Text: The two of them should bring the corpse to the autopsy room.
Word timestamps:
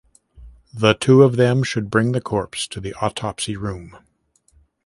The 0.73 0.95
two 0.95 1.21
of 1.21 1.35
them 1.35 1.61
should 1.61 1.91
bring 1.91 2.11
the 2.11 2.21
corpse 2.21 2.65
to 2.69 2.79
the 2.79 2.95
autopsy 2.95 3.55
room. 3.55 3.99